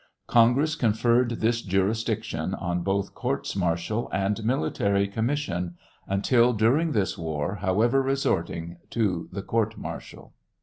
[0.25, 5.75] Congress conferred this jurisdiction on both courts martial and military commis eion,
[6.07, 10.33] until during this war, however, resorting to the court martial.